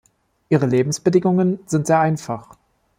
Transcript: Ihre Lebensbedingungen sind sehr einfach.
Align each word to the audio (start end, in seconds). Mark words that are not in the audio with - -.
Ihre 0.49 0.65
Lebensbedingungen 0.65 1.59
sind 1.67 1.85
sehr 1.85 1.99
einfach. 1.99 2.57